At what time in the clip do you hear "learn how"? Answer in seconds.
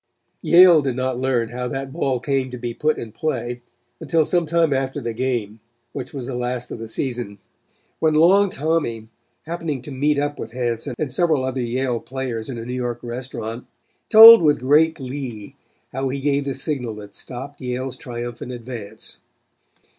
1.19-1.67